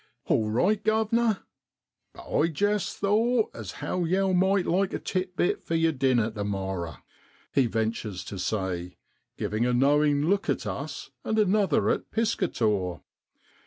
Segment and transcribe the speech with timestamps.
[0.25, 1.43] 4 All right, guv'nor!
[2.13, 6.31] but I jest thowt as how yow might like a tit bit for yer dinner
[6.31, 6.97] to morrer,'
[7.53, 8.97] he ventures to say,
[9.37, 13.01] giving a knowing look at us and another at Piscator.